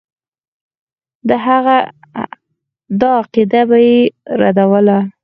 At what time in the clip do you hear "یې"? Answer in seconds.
3.87-3.97